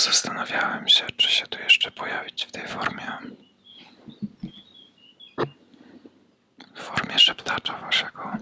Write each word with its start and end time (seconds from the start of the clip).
zastanawiałem 0.00 0.88
się, 0.88 1.06
czy 1.16 1.30
się 1.30 1.46
tu 1.46 1.58
jeszcze 1.58 1.90
pojawić 1.90 2.44
w 2.44 2.52
tej 2.52 2.68
formie. 2.68 3.18
W 6.74 6.80
formie 6.80 7.18
szeptacza 7.18 7.78
waszego. 7.78 8.32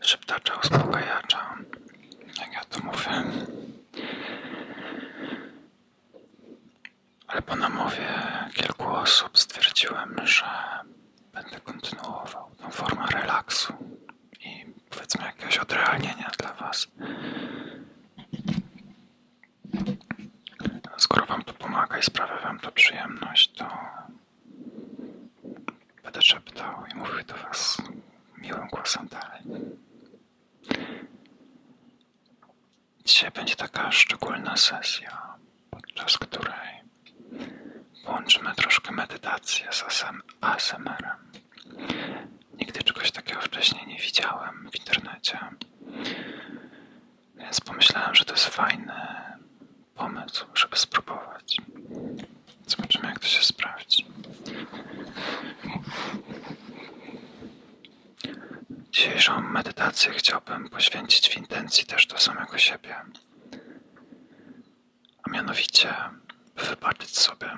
Szeptacza 0.00 0.54
uspokajacza. 0.54 1.56
Jak 2.40 2.52
ja 2.52 2.64
to 2.64 2.80
mówię. 2.84 3.22
Ale 7.26 7.42
po 7.42 7.56
namowie 7.56 8.08
kilku 8.54 8.88
osób 8.88 9.38
stwierdziłem, 9.38 10.16
że 10.24 10.44
będę 11.32 11.60
kontynuował 11.60 12.50
tą 12.58 12.70
formę 12.70 13.06
relaksu 13.06 13.72
i 14.40 14.66
powiedzmy 14.90 15.24
jakiegoś 15.24 15.58
odrealnienia 15.58 16.30
dla 16.38 16.52
Was. 16.52 16.88
Skoro 21.12 21.26
Wam 21.26 21.44
to 21.44 21.52
pomaga 21.52 21.98
i 21.98 22.02
sprawia 22.02 22.36
Wam 22.38 22.58
to 22.60 22.72
przyjemność, 22.72 23.52
to 23.52 23.68
będę 26.02 26.22
szeptał 26.22 26.84
i 26.92 26.96
mówił 26.96 27.24
do 27.24 27.34
Was 27.34 27.82
miłym 28.38 28.68
głosem 28.68 29.08
dalej. 29.08 29.42
Dzisiaj 33.04 33.30
będzie 33.30 33.56
taka 33.56 33.92
szczególna 33.92 34.56
sesja, 34.56 35.34
podczas 35.70 36.18
której 36.18 36.82
połączymy 38.04 38.54
troszkę 38.54 38.92
medytację 38.92 39.68
z 39.70 40.04
ASMR-em. 40.40 41.32
Nigdy 42.58 42.82
czegoś 42.82 43.10
takiego 43.10 43.40
wcześniej 43.40 43.86
nie 43.86 43.98
widziałem 43.98 44.70
w 44.72 44.76
internecie, 44.78 45.38
więc 47.34 47.60
pomyślałem, 47.60 48.14
że 48.14 48.24
to 48.24 48.32
jest 48.32 48.46
fajny 48.46 49.11
pomysł, 50.02 50.46
żeby 50.54 50.76
spróbować. 50.76 51.56
Zobaczymy, 52.66 53.08
jak 53.08 53.18
to 53.18 53.26
się 53.26 53.42
sprawdzi. 53.42 54.06
Dzisiejszą 58.90 59.40
medytację 59.40 60.12
chciałbym 60.12 60.68
poświęcić 60.68 61.28
w 61.28 61.36
intencji 61.36 61.86
też 61.86 62.06
do 62.06 62.18
samego 62.18 62.58
siebie. 62.58 62.96
A 65.22 65.30
mianowicie, 65.30 65.94
wybaczyć 66.56 67.18
sobie 67.18 67.50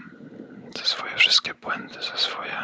za 0.76 0.84
swoje 0.84 1.16
wszystkie 1.16 1.54
błędy, 1.54 1.94
za 1.94 2.16
swoje 2.16 2.62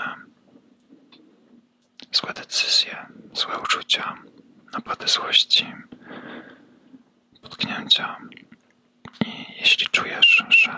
złe 2.13 2.33
decyzje, 2.33 3.07
złe 3.33 3.59
uczucia, 3.59 4.17
napady 4.73 5.09
złości, 5.09 5.67
potknięcia. 7.43 8.17
Jeśli 9.61 9.87
czujesz, 9.87 10.45
że 10.49 10.73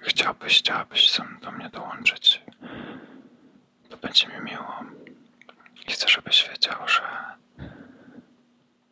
chciałbyś, 0.00 0.58
chciałabyś 0.58 1.20
do 1.42 1.52
mnie 1.52 1.70
dołączyć, 1.70 2.42
to 3.90 3.96
będzie 3.96 4.26
mi 4.26 4.40
miło. 4.40 4.84
I 5.88 5.92
chcę, 5.92 6.08
żebyś 6.08 6.48
wiedział, 6.48 6.88
że 6.88 7.02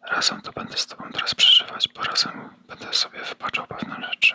razem 0.03 0.41
to 0.43 0.53
będę 0.53 0.79
z 0.79 0.87
Tobą 0.87 1.05
teraz 1.13 1.35
przeżywać, 1.35 1.89
bo 1.95 2.03
razem 2.03 2.49
będę 2.69 2.93
sobie 2.93 3.19
wybaczał 3.23 3.67
pewne 3.67 3.97
rzeczy. 4.11 4.35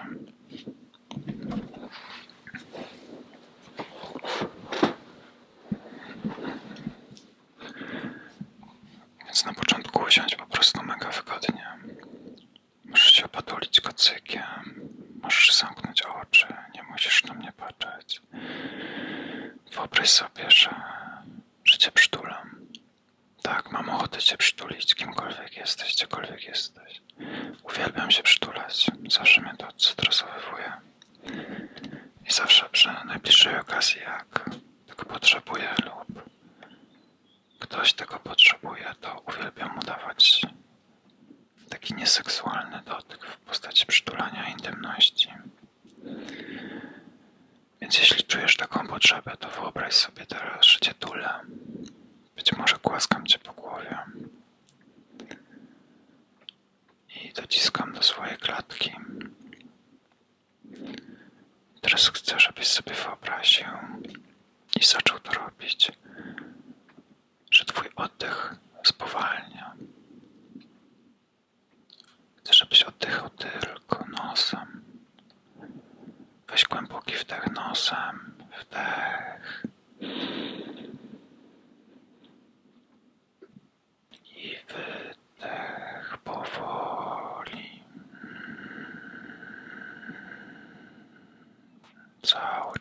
Więc 9.26 9.46
na 9.46 9.54
początku 9.54 10.04
usiądź 10.04 10.36
po 10.36 10.46
prostu 10.46 10.84
mega 10.84 11.10
wygodnie. 11.12 11.68
Możesz 12.86 13.12
się 13.12 13.26
opatulić 13.26 13.82
kocykiem, 13.82 14.90
możesz 15.22 15.56
zamknąć 15.58 16.02
oczy, 16.02 16.48
nie 16.76 16.84
musisz 16.84 17.24
na 17.24 17.34
mnie 17.34 17.52
patrzeć. 17.58 18.22
Wyobraź 19.74 20.10
sobie, 20.10 20.52
że, 20.52 20.76
że 21.64 21.78
cię 21.78 21.92
przytulam. 21.92 22.62
Tak, 23.42 23.72
mam 23.72 23.90
ochotę 23.90 24.20
cię 24.20 24.38
przytulić, 24.38 24.96
kimkolwiek 24.96 25.58
jesteś, 25.58 25.94
gdziekolwiek 25.94 26.44
jesteś. 26.44 27.02
Uwielbiam 27.64 28.12
się 28.12 28.24
przytulać, 28.24 28.92
zawsze 29.10 29.42
mnie 29.42 29.56
to 29.58 29.72
cytrusowywuje. 29.72 30.74
I 32.30 32.34
zawsze 32.34 32.70
przy 32.70 32.90
najbliższej 33.06 33.60
okazji, 33.60 34.02
jak 34.02 34.50
tego 34.88 35.06
potrzebuję 35.06 35.76
lub 35.86 36.24
ktoś 37.60 37.94
tego 37.94 38.20
potrzebuje, 38.20 38.96
to 39.02 39.22
uwielbiam 39.28 39.76
mu 39.76 39.82
dawać 39.82 40.42
taki 41.70 41.94
nieseksualny 41.94 42.82
dotyk 42.86 43.26
w 43.26 43.38
postaci 43.38 43.86
przytulania 43.86 44.50
intymności. 44.50 45.30
Więc 47.82 48.00
jeśli 48.00 48.24
czujesz 48.24 48.58
taką 48.58 48.88
potrzebę, 48.88 49.38
to 49.40 49.50
wyobraź 49.50 49.94
sobie 49.94 50.26
teraz, 50.26 50.66
że 50.66 50.80
cię 50.80 50.94
tulę. 50.94 51.40
Być 52.42 52.58
może 52.58 52.78
głaskam 52.84 53.26
cię 53.26 53.40
po 53.40 53.54
głowie. 53.54 54.00
I 57.24 57.34
dociskam 57.34 57.94
do 57.94 58.04
swojej 58.04 58.38
klatki. 58.38 58.92
Teraz 61.82 62.08
chcę, 62.08 62.40
żebyś 62.40 62.68
sobie 62.68 62.94
wyobraził 62.94 63.68
i 64.80 64.84
zaczął 64.84 65.20
to 65.20 65.32
robić, 65.34 65.92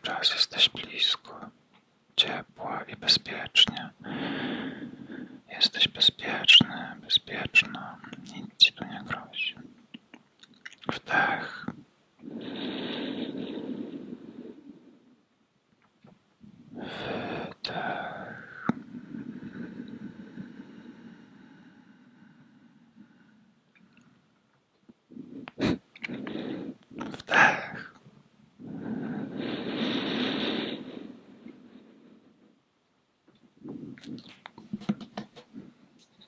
czas 0.01 0.31
jesteś 0.33 0.69
blisko, 0.69 1.49
ciepła 2.15 2.83
i 2.83 2.95
bezpiecznie. 2.95 3.89
Jesteś 5.49 5.87
bezpieczny, 5.87 6.95
bezpieczna. 7.01 7.97
Nic 8.35 8.57
ci 8.57 8.73
tu 8.73 8.85
nie 8.85 9.03
grozi. 9.05 9.55
Wdech. 10.93 11.65
Wydech. 16.71 18.41
Wdech. 26.97 27.93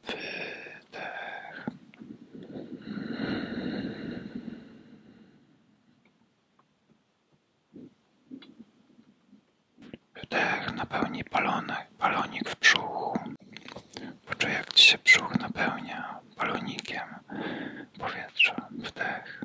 Wydech. 0.08 1.68
Wdech 10.16 10.63
napełni 10.76 11.24
balonek, 11.32 11.88
balonik 12.00 12.50
w 12.50 12.60
brzuchu. 12.60 13.20
Poczuj 14.26 14.52
jak 14.52 14.74
ci 14.74 14.88
się 14.88 14.98
brzuch 14.98 15.40
napełnia 15.40 16.20
balonikiem 16.38 17.08
powietrza. 18.00 18.56
Wdech. 18.72 19.44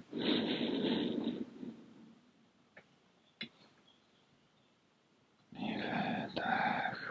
I 5.52 5.76
wydech. 5.76 7.10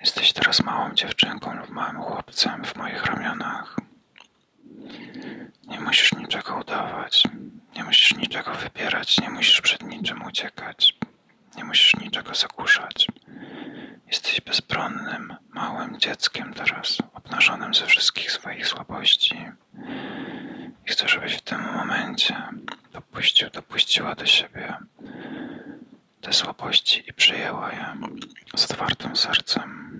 Jesteś 0.00 0.32
teraz 0.32 0.62
małą 0.64 0.94
dziewczynką 0.94 1.54
lub 1.54 1.70
małym 1.70 2.02
chłopcem 2.02 2.64
w 2.64 2.76
moich 2.76 3.04
ramionach. 3.04 3.81
Musisz 5.84 6.12
niczego 6.12 6.56
udawać, 6.56 7.24
nie 7.76 7.84
musisz 7.84 8.14
niczego 8.14 8.54
wybierać, 8.54 9.20
nie 9.20 9.30
musisz 9.30 9.60
przed 9.60 9.82
niczym 9.82 10.22
uciekać, 10.22 10.94
nie 11.56 11.64
musisz 11.64 11.94
niczego 11.94 12.34
zagłuszać. 12.34 13.06
Jesteś 14.06 14.40
bezbronnym, 14.40 15.36
małym 15.50 15.98
dzieckiem 16.00 16.54
teraz, 16.54 16.98
obnażonym 17.14 17.74
ze 17.74 17.86
wszystkich 17.86 18.32
swoich 18.32 18.66
słabości. 18.66 19.36
I 20.86 20.90
chcę, 20.92 21.08
żebyś 21.08 21.34
w 21.34 21.42
tym 21.42 21.60
momencie 21.60 22.36
dopuścił, 22.92 23.50
dopuściła 23.50 24.14
do 24.14 24.26
siebie 24.26 24.76
te 26.20 26.32
słabości 26.32 27.04
i 27.08 27.12
przyjęła 27.12 27.72
je 27.72 27.96
z 28.56 28.64
otwartym 28.64 29.16
sercem. 29.16 29.92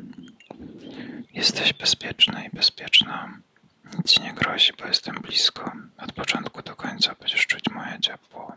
Jesteś 1.33 1.73
bezpieczny 1.73 2.45
i 2.53 2.57
bezpieczna. 2.57 3.39
Nic 3.85 4.07
ci 4.11 4.21
nie 4.23 4.33
grozi, 4.33 4.73
bo 4.79 4.87
jestem 4.87 5.15
blisko. 5.15 5.73
Od 5.99 6.13
początku 6.13 6.63
do 6.63 6.77
końca 6.77 7.15
będziesz 7.21 7.47
czuć 7.47 7.63
moje 7.71 8.01
ciepło. 8.01 8.53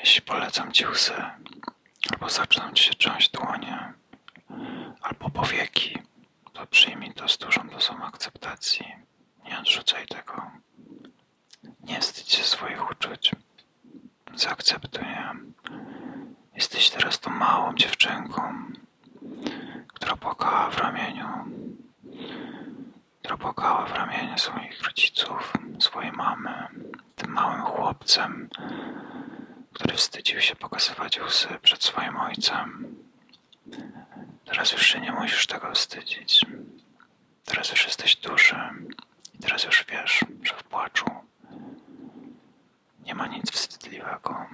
Jeśli 0.00 0.22
polecam 0.22 0.72
ci 0.72 0.86
łzy, 0.86 1.22
albo 2.12 2.28
zaczną 2.28 2.72
ci 2.72 2.84
się 2.84 2.94
trząść 2.94 3.30
dłonie, 3.30 3.92
albo 5.02 5.30
powieki, 5.30 5.98
to 6.52 6.66
przyjmij 6.66 7.14
to 7.14 7.28
z 7.28 7.38
dużą 7.38 7.68
dozą 7.68 8.04
akceptacji. 8.04 8.86
Nie 9.44 9.58
odrzucaj 9.58 10.06
tego. 10.06 10.50
Nie 11.80 12.00
wstydź 12.00 12.32
się 12.32 12.44
swoich 12.44 12.90
uczuć. 12.90 13.30
Zaakceptuj. 14.34 15.02
Jesteś 16.62 16.90
teraz 16.90 17.20
tą 17.20 17.30
małą 17.30 17.74
dziewczynką, 17.74 18.54
która 19.88 20.16
płakała 20.16 20.70
w 20.70 20.78
ramieniu, 20.78 21.28
która 23.18 23.36
płakała 23.36 23.86
w 23.86 23.92
ramieniu 23.92 24.38
swoich 24.38 24.82
rodziców, 24.82 25.52
swojej 25.78 26.12
mamy, 26.12 26.68
tym 27.16 27.30
małym 27.32 27.62
chłopcem, 27.62 28.48
który 29.72 29.96
wstydził 29.96 30.40
się 30.40 30.56
pokazywać 30.56 31.20
łzy 31.20 31.48
przed 31.62 31.84
swoim 31.84 32.16
ojcem. 32.16 32.96
Teraz 34.44 34.72
już 34.72 34.86
się 34.86 35.00
nie 35.00 35.12
musisz 35.12 35.46
tego 35.46 35.72
wstydzić. 35.72 36.46
Teraz 37.44 37.70
już 37.70 37.84
jesteś 37.84 38.16
duży 38.16 38.56
i 39.34 39.38
teraz 39.38 39.64
już 39.64 39.84
wiesz, 39.88 40.24
że 40.42 40.54
w 40.54 40.64
płaczu 40.64 41.06
nie 43.06 43.14
ma 43.14 43.26
nic 43.26 43.50
wstydliwego. 43.50 44.46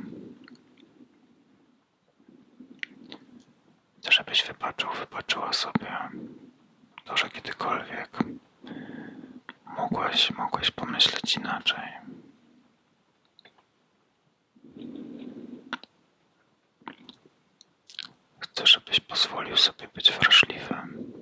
Chcę, 4.08 4.17
żebyś 4.28 4.42
wybaczył, 4.46 4.90
wybaczyła 4.90 5.52
sobie 5.52 5.98
to, 7.04 7.16
że 7.16 7.30
kiedykolwiek 7.30 8.10
mogłaś, 9.64 10.30
mogłeś 10.30 10.70
pomyśleć 10.70 11.36
inaczej. 11.36 11.88
Chcę, 18.40 18.66
żebyś 18.66 19.00
pozwolił 19.00 19.56
sobie 19.56 19.88
być 19.88 20.12
wrażliwym 20.12 21.12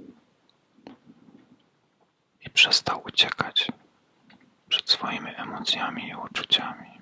i 2.41 2.51
przestał 2.51 3.03
uciekać 3.05 3.69
przed 4.69 4.91
swoimi 4.91 5.31
emocjami 5.37 6.09
i 6.09 6.15
uczuciami. 6.15 7.01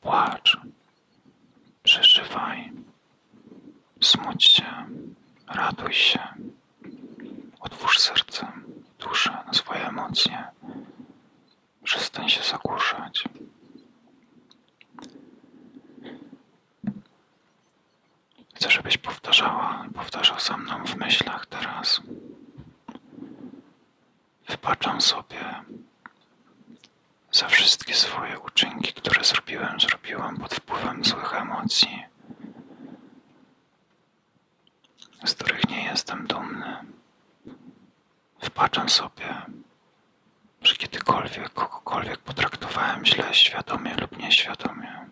Płacz, 0.00 0.56
przeżywaj, 1.82 2.73
smuć 4.04 4.44
się, 4.44 4.86
raduj 5.46 5.92
się, 5.92 6.20
otwórz 7.60 7.98
serce, 7.98 8.52
duszę 8.98 9.44
na 9.46 9.52
swoje 9.52 9.88
emocje, 9.88 10.44
przestań 11.84 12.28
się 12.28 12.42
zagłuszać. 12.42 13.24
Chcę, 18.54 18.70
żebyś 18.70 18.98
powtarzała 18.98 19.86
i 19.90 19.92
powtarzał 19.94 20.40
za 20.40 20.56
mną 20.56 20.84
w 20.84 20.96
myślach 20.96 21.46
teraz. 21.46 22.00
Wybaczam 24.48 25.00
sobie 25.00 25.62
za 27.32 27.48
wszystkie 27.48 27.94
swoje 27.94 28.38
uczynki, 28.40 28.92
które 28.92 29.24
zrobiłem, 29.24 29.80
zrobiłam 29.80 30.36
pod 30.36 30.54
wpływem 30.54 31.04
złych 31.04 31.34
emocji, 31.34 32.04
z 35.24 35.34
których 35.34 35.68
nie 35.68 35.84
jestem 35.84 36.26
dumny. 36.26 36.76
Wybaczam 38.42 38.88
sobie, 38.88 39.42
że 40.62 40.74
kiedykolwiek 40.74 41.52
kogokolwiek 41.52 42.18
potraktowałem 42.18 43.04
źle, 43.04 43.34
świadomie 43.34 43.94
lub 44.00 44.18
nieświadomie. 44.18 45.06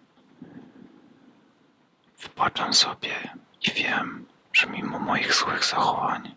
Wybaczam 2.22 2.74
sobie 2.74 3.34
i 3.62 3.70
wiem, 3.70 4.26
że 4.52 4.66
mimo 4.66 4.98
moich 4.98 5.34
złych 5.34 5.64
zachowań, 5.64 6.34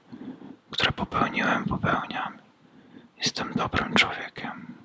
które 0.72 0.92
popełniłem, 0.92 1.66
popełniam, 1.66 2.38
jestem 3.18 3.54
dobrym 3.56 3.94
człowiekiem. 3.94 4.75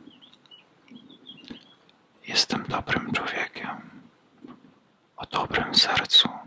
Jestem 2.26 2.64
dobrym 2.68 3.12
człowiekiem 3.12 3.90
o 5.16 5.26
dobrym 5.26 5.74
sercu. 5.74 6.39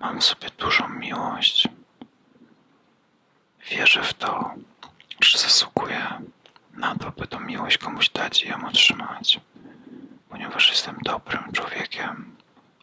Mam 0.00 0.20
w 0.20 0.24
sobie 0.24 0.48
dużą 0.58 0.88
miłość. 0.88 1.68
Wierzę 3.70 4.02
w 4.02 4.14
to, 4.14 4.54
że 5.20 5.38
zasługuję 5.38 6.20
na 6.74 6.94
to, 6.94 7.10
by 7.10 7.26
tą 7.26 7.40
miłość 7.40 7.78
komuś 7.78 8.08
dać 8.08 8.42
i 8.42 8.48
ją 8.48 8.68
otrzymać, 8.68 9.40
ponieważ 10.28 10.70
jestem 10.70 10.98
dobrym 11.04 11.52
człowiekiem 11.52 12.36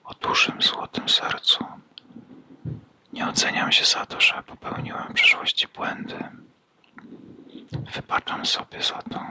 o 0.04 0.14
dużym, 0.14 0.62
złotym 0.62 1.10
sercu. 1.10 1.66
Nie 3.14 3.28
oceniam 3.28 3.72
się 3.72 3.86
za 3.86 4.06
to, 4.06 4.22
że 4.22 4.44
popełniłem 4.44 5.08
w 5.10 5.14
przeszłości 5.14 5.68
błędy. 5.68 6.20
Wybaczam 7.96 8.46
sobie 8.46 8.84
za 8.84 9.02
to. 9.02 9.26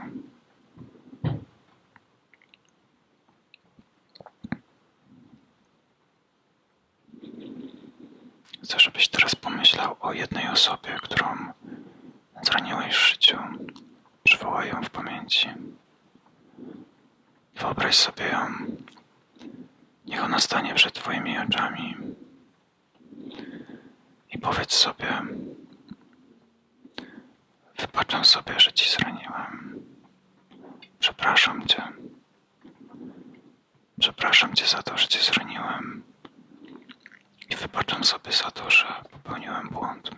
Chcę, 8.67 8.79
żebyś 8.79 9.07
teraz 9.07 9.35
pomyślał 9.35 9.95
o 9.99 10.13
jednej 10.13 10.47
osobie, 10.47 10.97
którą 11.01 11.53
zraniłeś 12.41 12.95
w 12.95 13.07
życiu. 13.07 13.37
Przywołaj 14.23 14.69
ją 14.69 14.83
w 14.83 14.89
pamięci. 14.89 15.49
Wyobraź 17.55 17.95
sobie 17.95 18.25
ją. 18.25 18.47
Niech 20.05 20.23
ona 20.23 20.39
stanie 20.39 20.73
przed 20.73 20.93
Twoimi 20.93 21.37
oczami. 21.39 21.97
I 24.31 24.37
powiedz 24.37 24.73
sobie: 24.73 25.21
Wybaczam 27.79 28.25
sobie, 28.25 28.59
że 28.59 28.73
Ci 28.73 28.89
zraniłem. 28.89 29.83
Przepraszam 30.99 31.67
Cię. 31.67 31.83
Przepraszam 33.99 34.55
Cię 34.55 34.65
za 34.65 34.83
to, 34.83 34.97
że 34.97 35.07
Cię 35.07 35.19
zraniłem. 35.19 36.06
I 37.49 37.55
wybaczam 37.55 38.03
sobie 38.03 38.31
za 38.31 38.51
to, 38.51 38.69
że 38.69 38.85
popełniłem 39.11 39.69
błąd. 39.69 40.09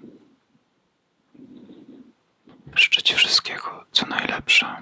Życzę 2.76 3.02
Ci 3.02 3.16
wszystkiego, 3.16 3.86
co 3.92 4.06
najlepsze. 4.06 4.82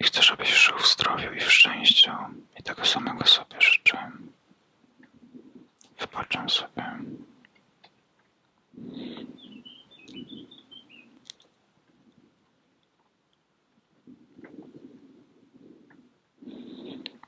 I 0.00 0.04
chcę, 0.04 0.22
żebyś 0.22 0.54
żył 0.54 0.78
w 0.78 0.86
zdrowiu 0.86 1.32
i 1.32 1.40
w 1.40 1.52
szczęściu. 1.52 2.10
I 2.58 2.62
tego 2.62 2.84
samego 2.84 3.26
sobie 3.26 3.60
życzę. 3.60 4.10
Wybaczam 6.00 6.50
sobie. 6.50 6.84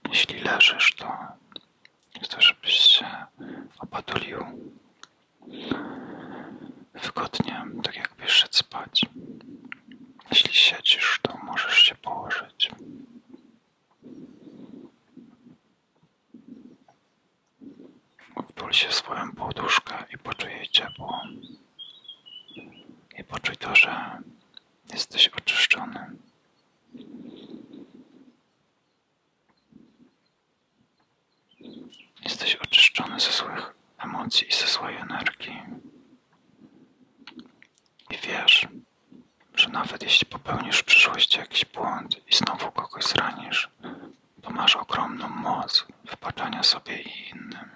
Jeśli 0.09 0.41
leżysz, 0.41 0.95
to 0.95 1.19
chcę, 2.25 2.43
żebyś 2.43 2.75
się 2.75 3.07
opatulił 3.79 4.45
wygodnie, 6.95 7.65
tak 7.83 7.97
jakbyś 7.97 8.31
szedł 8.31 8.55
spać. 8.57 9.03
Jeśli 10.31 10.55
siedzisz, 10.55 11.19
to 11.23 11.37
możesz 11.43 11.79
się 11.79 11.95
położyć. 11.95 12.71
Wtul 18.49 18.73
się 18.73 18.89
w 18.89 18.95
swoją 18.95 19.33
poduszkę 19.33 20.05
i 20.15 20.19
poczuj 20.19 20.51
jej 20.51 20.69
ciepło. 20.69 21.23
I 23.19 23.25
poczuj 23.25 23.57
to, 23.57 23.75
że 23.75 24.19
jesteś 24.93 25.29
oczyszczony. 25.29 26.11
Jesteś 32.45 32.61
oczyszczony 32.61 33.21
ze 33.21 33.33
złych 33.33 33.75
emocji 33.99 34.49
i 34.49 34.53
ze 34.53 34.67
złej 34.67 34.97
energii. 34.97 35.63
I 38.11 38.17
wiesz, 38.23 38.67
że 39.55 39.69
nawet 39.69 40.03
jeśli 40.03 40.27
popełnisz 40.27 40.79
w 40.79 40.85
przyszłości 40.85 41.39
jakiś 41.39 41.65
błąd 41.65 42.21
i 42.29 42.35
znowu 42.35 42.73
kogoś 42.73 43.05
zranisz, 43.05 43.71
to 44.43 44.51
masz 44.51 44.77
ogromną 44.77 45.29
moc 45.29 45.87
wybaczania 46.05 46.63
sobie 46.63 47.03
i 47.03 47.29
innym, 47.29 47.71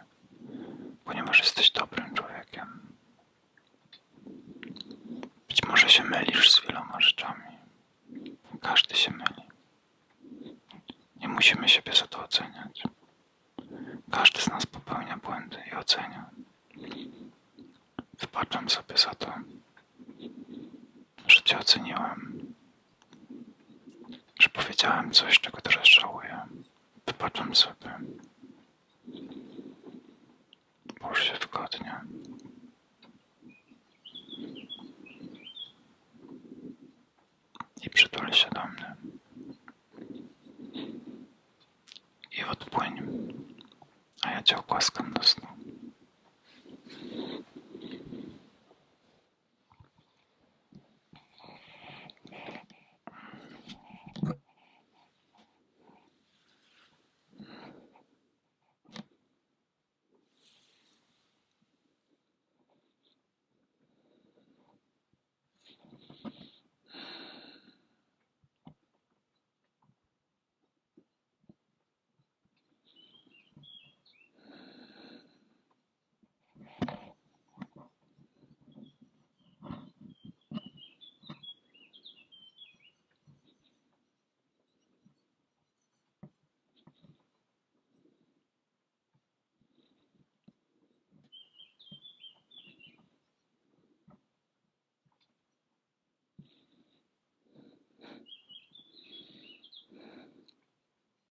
ponieważ 1.04 1.38
jesteś 1.38 1.70
dobrym 1.70 2.14
człowiekiem. 2.14 2.88
że 5.74 5.88
się 5.88 6.04
mylisz 6.04 6.52
z 6.52 6.60
wieloma 6.60 7.00
rzeczami. 7.00 7.58
Każdy 8.60 8.94
się 8.94 9.10
myli. 9.10 9.42
Nie 11.16 11.28
musimy 11.28 11.68
siebie 11.68 11.92
za 11.92 12.06
to 12.06 12.24
oceniać. 12.24 12.82
Każdy 14.10 14.40
z 14.40 14.48
nas 14.48 14.66
popełnia 14.66 15.16
błędy 15.16 15.56
i 15.72 15.74
ocenia. 15.74 16.30
Wybaczam 18.20 18.70
sobie 18.70 18.98
za 18.98 19.14
to, 19.14 19.32
że 21.26 21.42
cię 21.42 21.58
oceniłem, 21.58 22.54
że 24.40 24.48
powiedziałem 24.48 25.12
coś, 25.12 25.40
czego 25.40 25.60
teraz 25.60 25.88
żałuję. 25.88 26.46
Wybaczam 27.06 27.54
sobie. 27.54 27.98
Połóż 31.00 31.22
się 31.24 31.34
wygodnie. 31.34 32.00
I 37.82 37.90
przytul 37.90 38.32
się 38.32 38.50
do 38.50 38.66
mnie. 38.66 38.96
I 42.38 42.44
odpłyń. 42.44 43.37
A 44.38 44.40
ja 44.40 44.44
cię 44.44 44.56
ogłaskam 44.56 45.12
do 45.12 45.22
snu. 45.22 45.47